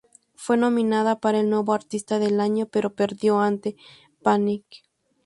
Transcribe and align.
Fue 0.33 0.57
nominado 0.57 1.19
para 1.19 1.39
el 1.41 1.49
"Nuevo 1.51 1.75
Artista 1.75 2.17
del 2.17 2.39
Año", 2.41 2.65
pero 2.65 2.95
perdió 2.95 3.39
ante 3.39 3.75
Panic! 4.23 4.65